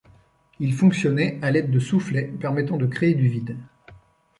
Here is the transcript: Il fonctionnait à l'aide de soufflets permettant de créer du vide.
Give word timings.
Il 0.59 0.73
fonctionnait 0.73 1.37
à 1.43 1.51
l'aide 1.51 1.69
de 1.69 1.77
soufflets 1.79 2.23
permettant 2.39 2.77
de 2.77 2.87
créer 2.87 3.13
du 3.13 3.27
vide. 3.27 3.55